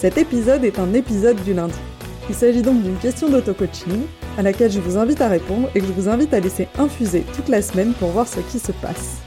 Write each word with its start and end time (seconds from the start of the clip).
Cet 0.00 0.16
épisode 0.16 0.64
est 0.64 0.78
un 0.78 0.94
épisode 0.94 1.44
du 1.44 1.52
lundi. 1.52 1.74
Il 2.30 2.34
s'agit 2.34 2.62
donc 2.62 2.82
d'une 2.82 2.96
question 2.96 3.28
d'auto-coaching 3.28 4.06
à 4.38 4.40
laquelle 4.40 4.72
je 4.72 4.80
vous 4.80 4.96
invite 4.96 5.20
à 5.20 5.28
répondre 5.28 5.68
et 5.74 5.80
que 5.80 5.86
je 5.86 5.92
vous 5.92 6.08
invite 6.08 6.32
à 6.32 6.40
laisser 6.40 6.68
infuser 6.78 7.22
toute 7.36 7.50
la 7.50 7.60
semaine 7.60 7.92
pour 7.92 8.08
voir 8.08 8.26
ce 8.26 8.40
qui 8.40 8.58
se 8.58 8.72
passe. 8.72 9.18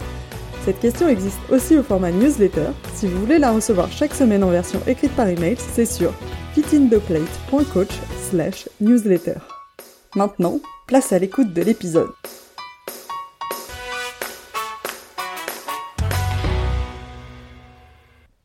Cette 0.65 0.79
question 0.79 1.07
existe 1.07 1.37
aussi 1.51 1.77
au 1.77 1.83
format 1.83 2.09
newsletter. 2.09 2.69
Si 2.95 3.05
vous 3.05 3.19
voulez 3.19 3.37
la 3.37 3.51
recevoir 3.51 3.91
chaque 3.91 4.15
semaine 4.15 4.43
en 4.43 4.49
version 4.49 4.81
écrite 4.87 5.15
par 5.15 5.27
email, 5.27 5.57
c'est 5.59 5.85
sur 5.85 6.11
fitintheplate.coach 6.55 7.93
slash 8.31 8.67
newsletter. 8.81 9.37
Maintenant, 10.15 10.59
place 10.87 11.13
à 11.13 11.19
l'écoute 11.19 11.53
de 11.53 11.61
l'épisode. 11.61 12.09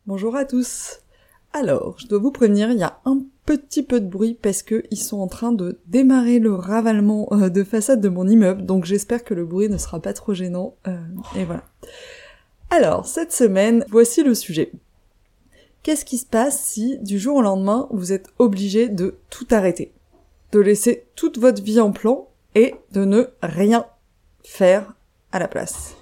Bonjour 0.05 0.35
à 0.35 0.45
tous 0.45 0.99
alors, 1.51 1.95
je 1.97 2.07
dois 2.07 2.19
vous 2.19 2.31
prévenir, 2.31 2.71
il 2.71 2.77
y 2.77 2.83
a 2.83 2.99
un 3.05 3.21
petit 3.45 3.81
peu 3.81 3.99
de 3.99 4.07
bruit 4.07 4.37
parce 4.39 4.61
que 4.61 4.83
ils 4.91 4.97
sont 4.97 5.19
en 5.19 5.27
train 5.27 5.51
de 5.51 5.79
démarrer 5.87 6.37
le 6.37 6.53
ravalement 6.53 7.27
euh, 7.31 7.49
de 7.49 7.63
façade 7.63 8.01
de 8.01 8.09
mon 8.09 8.27
immeuble, 8.27 8.65
donc 8.65 8.85
j'espère 8.85 9.23
que 9.23 9.33
le 9.33 9.45
bruit 9.45 9.69
ne 9.69 9.77
sera 9.77 9.99
pas 9.99 10.13
trop 10.13 10.33
gênant. 10.33 10.75
Euh, 10.87 10.99
et 11.35 11.45
voilà. 11.45 11.63
Alors, 12.69 13.07
cette 13.07 13.33
semaine, 13.33 13.83
voici 13.89 14.23
le 14.23 14.35
sujet. 14.35 14.71
Qu'est-ce 15.81 16.05
qui 16.05 16.19
se 16.19 16.25
passe 16.25 16.61
si, 16.61 16.99
du 16.99 17.17
jour 17.17 17.37
au 17.37 17.41
lendemain, 17.41 17.87
vous 17.89 18.11
êtes 18.11 18.27
obligé 18.37 18.89
de 18.89 19.17
tout 19.31 19.47
arrêter? 19.49 19.91
De 20.51 20.59
laisser 20.59 21.07
toute 21.15 21.39
votre 21.39 21.63
vie 21.63 21.79
en 21.79 21.91
plan 21.91 22.27
et 22.53 22.75
de 22.91 23.05
ne 23.05 23.27
rien 23.41 23.85
faire 24.43 24.93
à 25.31 25.39
la 25.39 25.47
place? 25.47 25.98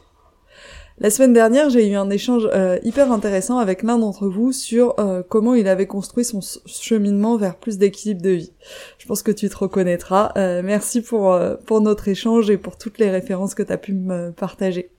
La 1.00 1.12
semaine 1.12 1.34
dernière, 1.34 1.70
j'ai 1.70 1.88
eu 1.88 1.94
un 1.94 2.10
échange 2.10 2.50
euh, 2.52 2.80
hyper 2.82 3.12
intéressant 3.12 3.60
avec 3.60 3.84
l'un 3.84 4.00
d'entre 4.00 4.28
vous 4.28 4.52
sur 4.52 4.96
euh, 5.00 5.22
comment 5.28 5.54
il 5.54 5.68
avait 5.68 5.86
construit 5.86 6.26
son 6.26 6.40
cheminement 6.66 7.38
vers 7.38 7.56
plus 7.56 7.78
d'équilibre 7.78 8.24
de 8.24 8.32
vie. 8.32 8.52
Je 8.98 9.06
pense 9.06 9.22
que 9.22 9.32
tu 9.32 9.48
te 9.48 9.56
reconnaîtras. 9.56 10.32
Euh, 10.38 10.64
merci 10.64 11.02
pour, 11.02 11.40
pour 11.68 11.82
notre 11.82 12.08
échange 12.08 12.50
et 12.50 12.58
pour 12.58 12.78
toutes 12.78 12.98
les 12.98 13.12
références 13.12 13.54
que 13.54 13.62
tu 13.62 13.72
as 13.72 13.78
pu 13.78 13.94
me 13.94 14.32
partager. 14.32 14.90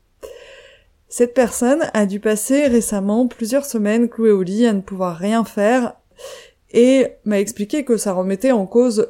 Cette 1.09 1.35
personne 1.35 1.83
a 1.95 2.07
dû 2.07 2.21
passer 2.21 2.69
récemment 2.69 3.27
plusieurs 3.27 3.65
semaines 3.65 4.09
clouée 4.09 4.31
au 4.31 4.43
lit 4.43 4.67
à 4.67 4.75
ne 4.75 4.83
pouvoir 4.83 5.17
rien 5.17 5.45
faire 5.45 5.95
et 6.71 7.09
m'a 7.25 7.41
expliqué 7.41 7.85
que 7.85 7.97
ça 7.97 8.13
remettait 8.13 8.53
en 8.53 8.67
cause 8.67 9.09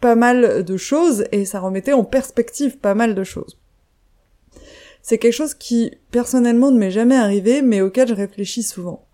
pas 0.00 0.14
mal 0.14 0.62
de 0.62 0.76
choses 0.76 1.24
et 1.32 1.46
ça 1.46 1.60
remettait 1.60 1.92
en 1.92 2.04
perspective 2.04 2.76
pas 2.76 2.94
mal 2.94 3.14
de 3.14 3.24
choses. 3.24 3.59
C'est 5.02 5.18
quelque 5.18 5.32
chose 5.32 5.54
qui, 5.54 5.92
personnellement, 6.10 6.70
ne 6.70 6.78
m'est 6.78 6.90
jamais 6.90 7.16
arrivé, 7.16 7.62
mais 7.62 7.80
auquel 7.80 8.08
je 8.08 8.14
réfléchis 8.14 8.62
souvent. 8.62 9.06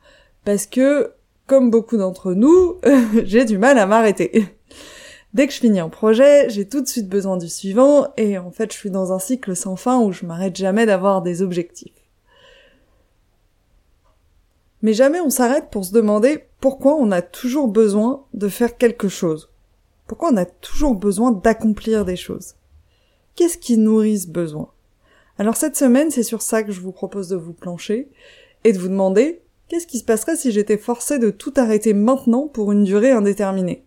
Parce 0.45 0.67
que, 0.67 1.13
comme 1.47 1.71
beaucoup 1.71 1.97
d'entre 1.97 2.33
nous, 2.33 2.77
j'ai 3.25 3.45
du 3.45 3.59
mal 3.59 3.79
à 3.79 3.87
m'arrêter. 3.87 4.57
Dès 5.35 5.47
que 5.47 5.53
je 5.53 5.59
finis 5.59 5.81
un 5.81 5.89
projet, 5.89 6.49
j'ai 6.49 6.67
tout 6.67 6.81
de 6.81 6.89
suite 6.89 7.09
besoin 7.09 7.37
du 7.37 7.49
suivant, 7.49 8.09
et 8.17 8.39
en 8.39 8.51
fait, 8.51 8.73
je 8.73 8.79
suis 8.79 8.91
dans 8.91 9.13
un 9.13 9.19
cycle 9.19 9.55
sans 9.55 9.77
fin 9.77 10.01
où 10.01 10.13
je 10.13 10.25
m'arrête 10.25 10.57
jamais 10.57 10.87
d'avoir 10.87 11.23
des 11.23 11.43
objectifs. 11.43 11.93
Mais 14.83 14.93
jamais 14.93 15.21
on 15.21 15.31
s'arrête 15.31 15.69
pour 15.71 15.85
se 15.85 15.93
demander 15.93 16.45
pourquoi 16.61 16.95
on 16.95 17.11
a 17.11 17.23
toujours 17.23 17.69
besoin 17.69 18.25
de 18.35 18.49
faire 18.49 18.77
quelque 18.77 19.09
chose. 19.09 19.51
Pourquoi 20.07 20.31
on 20.33 20.37
a 20.37 20.45
toujours 20.45 20.95
besoin 20.95 21.33
d'accomplir 21.33 22.05
des 22.05 22.17
choses. 22.17 22.55
Qu'est-ce 23.35 23.59
qui 23.59 23.77
nourrit 23.77 24.21
ce 24.21 24.29
besoin? 24.29 24.71
Alors 25.39 25.57
cette 25.57 25.77
semaine, 25.77 26.11
c'est 26.11 26.23
sur 26.23 26.43
ça 26.43 26.63
que 26.63 26.73
je 26.73 26.81
vous 26.81 26.93
propose 26.93 27.29
de 27.29 27.37
vous 27.37 27.53
plancher 27.53 28.09
et 28.65 28.73
de 28.73 28.79
vous 28.79 28.89
demander 28.89 29.43
qu'est-ce 29.69 29.87
qui 29.87 29.99
se 29.99 30.05
passerait 30.05 30.37
si 30.37 30.51
j'étais 30.51 30.79
forcé 30.79 31.19
de 31.19 31.31
tout 31.31 31.53
arrêter 31.57 31.93
maintenant 31.93 32.49
pour 32.49 32.73
une 32.73 32.85
durée 32.85 33.11
indéterminée? 33.11 33.85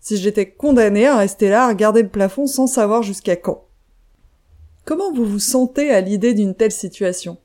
Si 0.00 0.16
j'étais 0.16 0.50
condamné 0.50 1.06
à 1.06 1.16
rester 1.16 1.48
là 1.48 1.64
à 1.64 1.68
regarder 1.68 2.02
le 2.02 2.08
plafond 2.08 2.46
sans 2.46 2.66
savoir 2.66 3.02
jusqu'à 3.02 3.36
quand? 3.36 3.66
Comment 4.84 5.12
vous 5.12 5.24
vous 5.24 5.40
sentez 5.40 5.90
à 5.90 6.00
l'idée 6.00 6.32
d'une 6.32 6.54
telle 6.54 6.72
situation? 6.72 7.38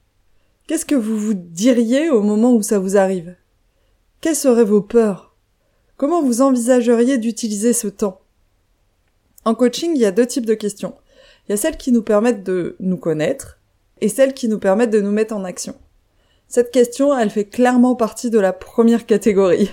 Qu'est-ce 0.67 0.85
que 0.85 0.95
vous 0.95 1.17
vous 1.17 1.33
diriez 1.33 2.09
au 2.09 2.21
moment 2.21 2.53
où 2.53 2.61
ça 2.61 2.79
vous 2.79 2.97
arrive? 2.97 3.35
Quelles 4.21 4.35
seraient 4.35 4.63
vos 4.63 4.81
peurs? 4.81 5.35
Comment 5.97 6.21
vous 6.21 6.41
envisageriez 6.41 7.17
d'utiliser 7.17 7.73
ce 7.73 7.87
temps? 7.87 8.21
En 9.43 9.55
coaching, 9.55 9.91
il 9.95 10.01
y 10.01 10.05
a 10.05 10.11
deux 10.11 10.27
types 10.27 10.45
de 10.45 10.53
questions. 10.53 10.93
Il 11.51 11.55
y 11.55 11.55
a 11.55 11.57
celles 11.57 11.75
qui 11.75 11.91
nous 11.91 12.01
permettent 12.01 12.45
de 12.45 12.77
nous 12.79 12.95
connaître 12.95 13.59
et 13.99 14.07
celles 14.07 14.33
qui 14.33 14.47
nous 14.47 14.57
permettent 14.57 14.89
de 14.89 15.01
nous 15.01 15.11
mettre 15.11 15.35
en 15.35 15.43
action. 15.43 15.75
Cette 16.47 16.71
question, 16.71 17.13
elle 17.19 17.29
fait 17.29 17.43
clairement 17.43 17.93
partie 17.95 18.29
de 18.29 18.39
la 18.39 18.53
première 18.53 19.05
catégorie. 19.05 19.69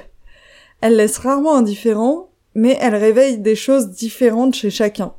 Elle 0.80 0.96
laisse 0.96 1.18
rarement 1.18 1.54
indifférent, 1.54 2.30
mais 2.56 2.76
elle 2.80 2.96
réveille 2.96 3.38
des 3.38 3.54
choses 3.54 3.90
différentes 3.90 4.56
chez 4.56 4.70
chacun. 4.70 5.14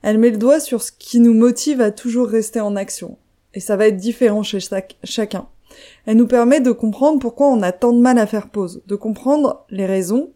Elle 0.00 0.16
met 0.16 0.30
le 0.30 0.38
doigt 0.38 0.58
sur 0.58 0.80
ce 0.80 0.90
qui 0.90 1.20
nous 1.20 1.34
motive 1.34 1.82
à 1.82 1.90
toujours 1.90 2.28
rester 2.28 2.62
en 2.62 2.74
action. 2.74 3.18
Et 3.52 3.60
ça 3.60 3.76
va 3.76 3.88
être 3.88 3.98
différent 3.98 4.42
chez 4.42 4.58
chacun. 5.04 5.48
Elle 6.06 6.16
nous 6.16 6.26
permet 6.26 6.60
de 6.60 6.72
comprendre 6.72 7.18
pourquoi 7.18 7.48
on 7.48 7.60
a 7.60 7.72
tant 7.72 7.92
de 7.92 8.00
mal 8.00 8.16
à 8.16 8.26
faire 8.26 8.48
pause, 8.48 8.82
de 8.86 8.96
comprendre 8.96 9.66
les 9.68 9.84
raisons, 9.84 10.32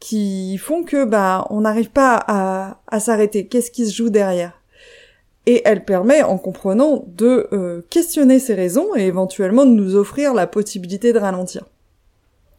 qui 0.00 0.58
font 0.58 0.84
que 0.84 1.04
bah 1.04 1.46
on 1.50 1.62
n'arrive 1.62 1.90
pas 1.90 2.22
à, 2.26 2.80
à 2.86 3.00
s'arrêter. 3.00 3.46
Qu'est-ce 3.46 3.70
qui 3.70 3.86
se 3.86 3.94
joue 3.94 4.10
derrière? 4.10 4.60
Et 5.46 5.62
elle 5.64 5.84
permet, 5.84 6.22
en 6.22 6.38
comprenant, 6.38 7.04
de 7.06 7.48
euh, 7.52 7.82
questionner 7.88 8.40
ces 8.40 8.54
raisons 8.54 8.96
et 8.96 9.02
éventuellement 9.02 9.64
de 9.64 9.70
nous 9.70 9.94
offrir 9.94 10.34
la 10.34 10.48
possibilité 10.48 11.12
de 11.12 11.18
ralentir. 11.20 11.64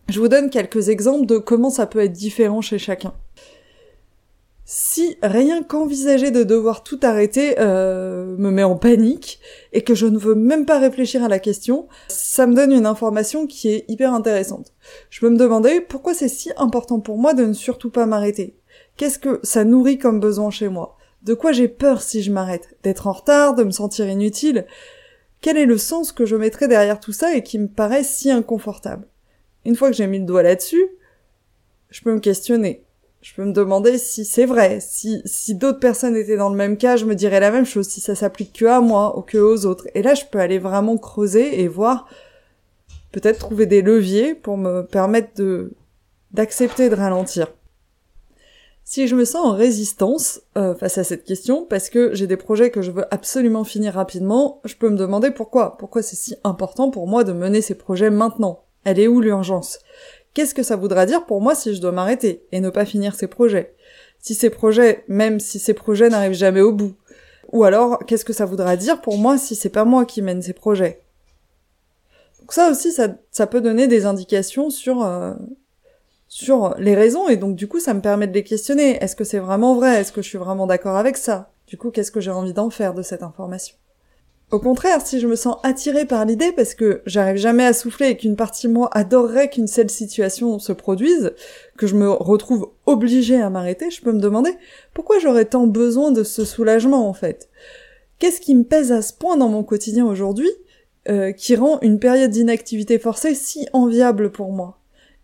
Je 0.09 0.19
vous 0.21 0.29
donne 0.29 0.49
quelques 0.49 0.87
exemples 0.87 1.25
de 1.25 1.37
comment 1.37 1.69
ça 1.69 1.85
peut 1.85 1.99
être 1.99 2.13
différent 2.13 2.61
chez 2.61 2.79
chacun 2.79 3.13
si 4.69 5.17
rien 5.23 5.63
qu'envisager 5.63 6.29
de 6.29 6.43
devoir 6.43 6.83
tout 6.83 6.99
arrêter 7.01 7.55
euh, 7.57 8.35
me 8.37 8.51
met 8.51 8.63
en 8.63 8.75
panique 8.75 9.39
et 9.71 9.81
que 9.81 9.95
je 9.95 10.05
ne 10.05 10.17
veux 10.17 10.35
même 10.35 10.65
pas 10.65 10.77
réfléchir 10.77 11.23
à 11.23 11.29
la 11.29 11.39
question, 11.39 11.87
ça 12.09 12.45
me 12.45 12.53
donne 12.53 12.73
une 12.73 12.85
information 12.85 13.47
qui 13.47 13.69
est 13.69 13.85
hyper 13.87 14.13
intéressante. 14.13 14.73
Je 15.09 15.21
peux 15.21 15.29
me 15.29 15.37
demander 15.37 15.79
pourquoi 15.79 16.13
c'est 16.13 16.27
si 16.27 16.51
important 16.57 16.99
pour 16.99 17.17
moi 17.17 17.33
de 17.33 17.45
ne 17.45 17.53
surtout 17.53 17.89
pas 17.89 18.05
m'arrêter. 18.05 18.57
Qu'est-ce 18.97 19.19
que 19.19 19.39
ça 19.41 19.63
nourrit 19.63 19.99
comme 19.99 20.19
besoin 20.19 20.49
chez 20.49 20.67
moi? 20.67 20.97
De 21.23 21.33
quoi 21.33 21.53
j'ai 21.53 21.69
peur 21.69 22.01
si 22.01 22.21
je 22.21 22.33
m'arrête? 22.33 22.75
D'être 22.83 23.07
en 23.07 23.13
retard, 23.13 23.55
de 23.55 23.63
me 23.63 23.71
sentir 23.71 24.09
inutile? 24.09 24.65
Quel 25.39 25.55
est 25.55 25.65
le 25.65 25.77
sens 25.77 26.11
que 26.11 26.25
je 26.25 26.35
mettrais 26.35 26.67
derrière 26.67 26.99
tout 26.99 27.13
ça 27.13 27.33
et 27.33 27.41
qui 27.41 27.57
me 27.57 27.69
paraît 27.69 28.03
si 28.03 28.31
inconfortable? 28.31 29.07
Une 29.63 29.77
fois 29.77 29.89
que 29.89 29.95
j'ai 29.95 30.07
mis 30.07 30.19
le 30.19 30.25
doigt 30.25 30.43
là-dessus, 30.43 30.89
je 31.89 32.01
peux 32.01 32.13
me 32.13 32.19
questionner 32.19 32.83
je 33.21 33.33
peux 33.33 33.43
me 33.43 33.53
demander 33.53 33.97
si 33.97 34.25
c'est 34.25 34.45
vrai. 34.45 34.79
Si, 34.79 35.21
si 35.25 35.55
d'autres 35.55 35.79
personnes 35.79 36.15
étaient 36.15 36.37
dans 36.37 36.49
le 36.49 36.55
même 36.55 36.77
cas, 36.77 36.97
je 36.97 37.05
me 37.05 37.15
dirais 37.15 37.39
la 37.39 37.51
même 37.51 37.65
chose, 37.65 37.87
si 37.87 37.99
ça 37.99 38.15
s'applique 38.15 38.53
que 38.53 38.65
à 38.65 38.79
moi 38.79 39.17
ou 39.17 39.21
que 39.21 39.37
aux 39.37 39.65
autres. 39.65 39.87
Et 39.95 40.01
là, 40.01 40.13
je 40.13 40.25
peux 40.25 40.39
aller 40.39 40.59
vraiment 40.59 40.97
creuser 40.97 41.61
et 41.61 41.67
voir, 41.67 42.07
peut-être 43.11 43.39
trouver 43.39 43.65
des 43.65 43.81
leviers 43.81 44.35
pour 44.35 44.57
me 44.57 44.83
permettre 44.83 45.35
de, 45.35 45.73
d'accepter 46.31 46.89
de 46.89 46.95
ralentir. 46.95 47.47
Si 48.89 49.07
je 49.07 49.17
me 49.17 49.25
sens 49.25 49.45
en 49.45 49.51
résistance 49.51 50.41
euh, 50.57 50.73
face 50.73 50.97
à 50.97 51.03
cette 51.03 51.25
question, 51.25 51.65
parce 51.65 51.89
que 51.89 52.13
j'ai 52.13 52.25
des 52.25 52.37
projets 52.37 52.71
que 52.71 52.81
je 52.81 52.91
veux 52.91 53.13
absolument 53.13 53.65
finir 53.65 53.95
rapidement, 53.95 54.61
je 54.63 54.75
peux 54.75 54.89
me 54.89 54.95
demander 54.95 55.31
pourquoi. 55.31 55.77
Pourquoi 55.77 56.01
c'est 56.01 56.15
si 56.15 56.35
important 56.45 56.89
pour 56.89 57.05
moi 57.05 57.25
de 57.25 57.33
mener 57.33 57.61
ces 57.61 57.75
projets 57.75 58.09
maintenant? 58.09 58.63
Elle 58.85 58.99
est 58.99 59.07
où 59.07 59.19
l'urgence? 59.19 59.79
Qu'est-ce 60.33 60.53
que 60.53 60.63
ça 60.63 60.75
voudra 60.75 61.05
dire 61.05 61.25
pour 61.25 61.41
moi 61.41 61.55
si 61.55 61.75
je 61.75 61.81
dois 61.81 61.91
m'arrêter 61.91 62.43
et 62.51 62.59
ne 62.59 62.69
pas 62.69 62.85
finir 62.85 63.15
ces 63.15 63.27
projets? 63.27 63.73
Si 64.19 64.35
ces 64.35 64.49
projets, 64.49 65.03
même 65.07 65.39
si 65.39 65.59
ces 65.59 65.73
projets 65.73 66.09
n'arrivent 66.09 66.33
jamais 66.33 66.61
au 66.61 66.71
bout. 66.73 66.93
Ou 67.51 67.63
alors, 67.63 67.99
qu'est-ce 68.05 68.25
que 68.25 68.33
ça 68.33 68.45
voudra 68.45 68.75
dire 68.75 69.01
pour 69.01 69.17
moi 69.17 69.37
si 69.37 69.55
c'est 69.55 69.69
pas 69.69 69.85
moi 69.85 70.05
qui 70.05 70.21
mène 70.21 70.41
ces 70.41 70.53
projets? 70.53 71.01
Donc 72.39 72.53
ça 72.53 72.69
aussi, 72.69 72.91
ça, 72.91 73.09
ça 73.31 73.47
peut 73.47 73.61
donner 73.61 73.87
des 73.87 74.05
indications 74.05 74.69
sur 74.69 75.03
euh, 75.03 75.33
sur 76.27 76.75
les 76.77 76.95
raisons 76.95 77.29
et 77.29 77.37
donc 77.37 77.55
du 77.55 77.67
coup, 77.67 77.79
ça 77.79 77.93
me 77.93 78.01
permet 78.01 78.27
de 78.27 78.33
les 78.33 78.43
questionner. 78.43 79.01
Est-ce 79.03 79.15
que 79.15 79.23
c'est 79.23 79.39
vraiment 79.39 79.75
vrai? 79.75 80.01
Est-ce 80.01 80.11
que 80.11 80.21
je 80.21 80.27
suis 80.29 80.37
vraiment 80.37 80.67
d'accord 80.67 80.97
avec 80.97 81.17
ça? 81.17 81.51
Du 81.67 81.77
coup, 81.77 81.89
qu'est-ce 81.89 82.11
que 82.11 82.21
j'ai 82.21 82.31
envie 82.31 82.53
d'en 82.53 82.69
faire 82.69 82.93
de 82.93 83.01
cette 83.01 83.23
information? 83.23 83.75
Au 84.49 84.59
contraire, 84.59 85.05
si 85.05 85.19
je 85.19 85.27
me 85.27 85.35
sens 85.35 85.57
attirée 85.63 86.05
par 86.05 86.23
l'idée 86.23 86.53
parce 86.53 86.73
que 86.73 87.01
j'arrive 87.05 87.35
jamais 87.35 87.65
à 87.65 87.73
souffler 87.73 88.11
et 88.11 88.17
qu'une 88.17 88.37
partie 88.37 88.67
de 88.67 88.71
moi 88.71 88.89
adorerait 88.93 89.49
qu'une 89.49 89.67
seule 89.67 89.89
situation 89.89 90.57
se 90.57 90.71
produise, 90.71 91.33
que 91.77 91.85
je 91.85 91.95
me 91.95 92.09
retrouve 92.09 92.71
obligée 92.85 93.41
à 93.41 93.49
m'arrêter, 93.49 93.91
je 93.91 94.01
peux 94.01 94.13
me 94.13 94.21
demander 94.21 94.51
pourquoi 94.93 95.19
j'aurais 95.19 95.43
tant 95.43 95.67
besoin 95.67 96.11
de 96.11 96.23
ce 96.23 96.45
soulagement 96.45 97.09
en 97.09 97.13
fait. 97.13 97.49
Qu'est-ce 98.19 98.39
qui 98.39 98.55
me 98.55 98.63
pèse 98.63 98.93
à 98.93 99.01
ce 99.01 99.11
point 99.11 99.35
dans 99.35 99.49
mon 99.49 99.63
quotidien 99.63 100.05
aujourd'hui 100.05 100.49
euh, 101.09 101.33
qui 101.33 101.57
rend 101.57 101.81
une 101.81 101.99
période 101.99 102.31
d'inactivité 102.31 102.99
forcée 102.99 103.35
si 103.35 103.67
enviable 103.73 104.31
pour 104.31 104.53
moi? 104.53 104.79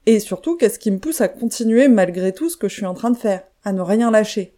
Et 0.05 0.19
surtout, 0.19 0.57
qu'est-ce 0.57 0.79
qui 0.79 0.91
me 0.91 0.99
pousse 0.99 1.21
à 1.21 1.29
continuer 1.29 1.87
malgré 1.87 2.33
tout 2.33 2.49
ce 2.49 2.57
que 2.57 2.67
je 2.67 2.75
suis 2.75 2.85
en 2.85 2.93
train 2.93 3.09
de 3.09 3.17
faire, 3.17 3.43
à 3.63 3.71
ne 3.71 3.81
rien 3.81 4.11
lâcher? 4.11 4.52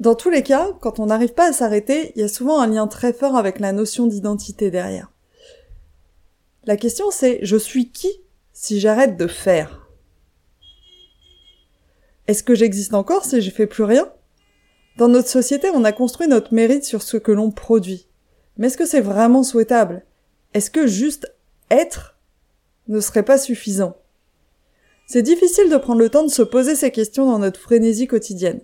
Dans 0.00 0.14
tous 0.14 0.30
les 0.30 0.42
cas, 0.42 0.72
quand 0.80 0.98
on 0.98 1.06
n'arrive 1.06 1.34
pas 1.34 1.48
à 1.48 1.52
s'arrêter, 1.52 2.12
il 2.14 2.20
y 2.20 2.24
a 2.24 2.28
souvent 2.28 2.60
un 2.60 2.66
lien 2.66 2.86
très 2.86 3.12
fort 3.12 3.36
avec 3.36 3.60
la 3.60 3.72
notion 3.72 4.06
d'identité 4.06 4.70
derrière. 4.70 5.10
La 6.64 6.76
question 6.76 7.10
c'est 7.10 7.38
je 7.42 7.56
suis 7.56 7.90
qui 7.90 8.08
si 8.52 8.80
j'arrête 8.80 9.16
de 9.16 9.26
faire? 9.26 9.88
Est-ce 12.26 12.42
que 12.42 12.54
j'existe 12.54 12.94
encore 12.94 13.24
si 13.24 13.42
je 13.42 13.50
fais 13.50 13.66
plus 13.66 13.84
rien? 13.84 14.10
Dans 14.96 15.08
notre 15.08 15.28
société, 15.28 15.70
on 15.70 15.84
a 15.84 15.92
construit 15.92 16.28
notre 16.28 16.54
mérite 16.54 16.84
sur 16.84 17.02
ce 17.02 17.16
que 17.16 17.32
l'on 17.32 17.50
produit. 17.50 18.06
Mais 18.56 18.68
est-ce 18.68 18.78
que 18.78 18.86
c'est 18.86 19.00
vraiment 19.00 19.42
souhaitable? 19.42 20.04
Est-ce 20.54 20.70
que 20.70 20.86
juste 20.86 21.34
être 21.70 22.16
ne 22.86 23.00
serait 23.00 23.24
pas 23.24 23.38
suffisant? 23.38 23.96
C'est 25.06 25.22
difficile 25.22 25.68
de 25.68 25.76
prendre 25.76 26.00
le 26.00 26.08
temps 26.08 26.24
de 26.24 26.30
se 26.30 26.42
poser 26.42 26.76
ces 26.76 26.90
questions 26.90 27.26
dans 27.26 27.40
notre 27.40 27.60
frénésie 27.60 28.06
quotidienne 28.06 28.60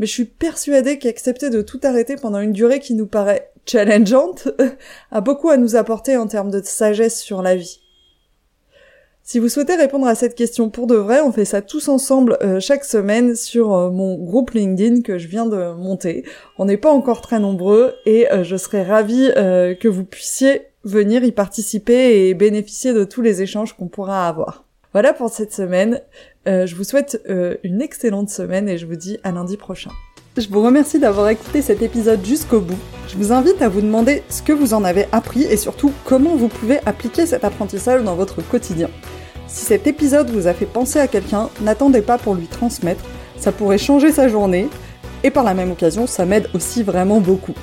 mais 0.00 0.06
je 0.06 0.12
suis 0.12 0.24
persuadée 0.24 0.98
qu'accepter 0.98 1.50
de 1.50 1.60
tout 1.60 1.78
arrêter 1.84 2.16
pendant 2.16 2.40
une 2.40 2.54
durée 2.54 2.80
qui 2.80 2.94
nous 2.94 3.06
paraît 3.06 3.52
challengeante 3.66 4.48
a 5.12 5.20
beaucoup 5.20 5.50
à 5.50 5.58
nous 5.58 5.76
apporter 5.76 6.16
en 6.16 6.26
termes 6.26 6.50
de 6.50 6.62
sagesse 6.64 7.20
sur 7.20 7.42
la 7.42 7.54
vie. 7.54 7.80
Si 9.22 9.38
vous 9.38 9.50
souhaitez 9.50 9.76
répondre 9.76 10.06
à 10.06 10.14
cette 10.14 10.34
question 10.34 10.70
pour 10.70 10.86
de 10.86 10.96
vrai, 10.96 11.20
on 11.20 11.32
fait 11.32 11.44
ça 11.44 11.60
tous 11.60 11.88
ensemble 11.88 12.38
euh, 12.42 12.58
chaque 12.60 12.84
semaine 12.84 13.36
sur 13.36 13.74
euh, 13.74 13.90
mon 13.90 14.16
groupe 14.16 14.52
LinkedIn 14.52 15.02
que 15.02 15.18
je 15.18 15.28
viens 15.28 15.44
de 15.44 15.74
monter. 15.74 16.24
On 16.58 16.64
n'est 16.64 16.78
pas 16.78 16.90
encore 16.90 17.20
très 17.20 17.38
nombreux 17.38 17.92
et 18.06 18.32
euh, 18.32 18.42
je 18.42 18.56
serais 18.56 18.82
ravie 18.82 19.30
que 19.34 19.86
vous 19.86 20.04
puissiez 20.04 20.62
venir 20.82 21.22
y 21.24 21.30
participer 21.30 22.26
et 22.26 22.34
bénéficier 22.34 22.94
de 22.94 23.04
tous 23.04 23.20
les 23.20 23.42
échanges 23.42 23.74
qu'on 23.74 23.88
pourra 23.88 24.26
avoir. 24.26 24.64
Voilà 24.92 25.12
pour 25.12 25.30
cette 25.30 25.52
semaine. 25.52 26.00
Euh, 26.48 26.66
je 26.66 26.74
vous 26.74 26.84
souhaite 26.84 27.20
euh, 27.28 27.56
une 27.64 27.82
excellente 27.82 28.30
semaine 28.30 28.68
et 28.68 28.78
je 28.78 28.86
vous 28.86 28.96
dis 28.96 29.18
à 29.24 29.32
lundi 29.32 29.58
prochain. 29.58 29.90
Je 30.38 30.48
vous 30.48 30.62
remercie 30.62 30.98
d'avoir 30.98 31.28
écouté 31.28 31.60
cet 31.60 31.82
épisode 31.82 32.24
jusqu'au 32.24 32.60
bout. 32.60 32.78
Je 33.08 33.16
vous 33.16 33.32
invite 33.32 33.60
à 33.60 33.68
vous 33.68 33.82
demander 33.82 34.22
ce 34.30 34.40
que 34.40 34.52
vous 34.52 34.72
en 34.72 34.84
avez 34.84 35.06
appris 35.12 35.42
et 35.42 35.56
surtout 35.56 35.92
comment 36.04 36.36
vous 36.36 36.48
pouvez 36.48 36.78
appliquer 36.86 37.26
cet 37.26 37.44
apprentissage 37.44 38.04
dans 38.04 38.14
votre 38.14 38.40
quotidien. 38.40 38.88
Si 39.48 39.66
cet 39.66 39.86
épisode 39.86 40.30
vous 40.30 40.46
a 40.46 40.54
fait 40.54 40.66
penser 40.66 40.98
à 40.98 41.08
quelqu'un, 41.08 41.50
n'attendez 41.60 42.00
pas 42.00 42.16
pour 42.16 42.34
lui 42.34 42.46
transmettre, 42.46 43.04
ça 43.36 43.52
pourrait 43.52 43.78
changer 43.78 44.12
sa 44.12 44.28
journée 44.28 44.68
et 45.24 45.30
par 45.30 45.44
la 45.44 45.52
même 45.52 45.72
occasion 45.72 46.06
ça 46.06 46.24
m'aide 46.24 46.48
aussi 46.54 46.82
vraiment 46.82 47.20
beaucoup. 47.20 47.54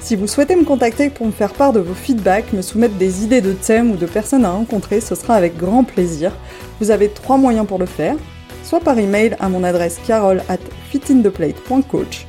Si 0.00 0.16
vous 0.16 0.26
souhaitez 0.26 0.56
me 0.56 0.64
contacter 0.64 1.10
pour 1.10 1.26
me 1.26 1.32
faire 1.32 1.52
part 1.52 1.72
de 1.72 1.80
vos 1.80 1.94
feedbacks, 1.94 2.52
me 2.52 2.62
soumettre 2.62 2.94
des 2.94 3.24
idées 3.24 3.40
de 3.40 3.52
thèmes 3.52 3.90
ou 3.90 3.96
de 3.96 4.06
personnes 4.06 4.44
à 4.44 4.50
rencontrer, 4.50 5.00
ce 5.00 5.14
sera 5.14 5.34
avec 5.34 5.56
grand 5.58 5.84
plaisir. 5.84 6.32
Vous 6.80 6.90
avez 6.90 7.08
trois 7.08 7.36
moyens 7.36 7.66
pour 7.66 7.78
le 7.78 7.86
faire, 7.86 8.16
soit 8.64 8.80
par 8.80 8.98
email 8.98 9.36
à 9.40 9.48
mon 9.48 9.64
adresse 9.64 9.98
carole 10.06 10.42
at 10.48 10.58
fitintheplate.coach, 10.90 12.26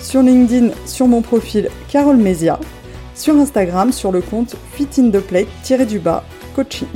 sur 0.00 0.22
LinkedIn 0.22 0.70
sur 0.84 1.08
mon 1.08 1.22
profil 1.22 1.68
Carole 1.88 2.18
Mesia, 2.18 2.60
sur 3.14 3.34
Instagram 3.34 3.92
sur 3.92 4.12
le 4.12 4.20
compte 4.20 4.54
fitintheplate-du-bas 4.74 6.22
coaching. 6.54 6.86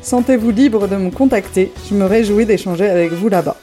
Sentez-vous 0.00 0.52
libre 0.52 0.86
de 0.86 0.96
me 0.96 1.10
contacter, 1.10 1.72
je 1.90 1.94
me 1.94 2.04
réjouis 2.04 2.46
d'échanger 2.46 2.88
avec 2.88 3.12
vous 3.12 3.28
là-bas. 3.28 3.56